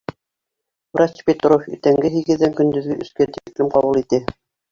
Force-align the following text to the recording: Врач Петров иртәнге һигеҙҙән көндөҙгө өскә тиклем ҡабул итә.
Врач 0.99 1.19
Петров 1.27 1.67
иртәнге 1.75 2.11
һигеҙҙән 2.15 2.57
көндөҙгө 2.61 2.97
өскә 3.05 3.29
тиклем 3.37 3.73
ҡабул 3.77 4.03
итә. 4.05 4.21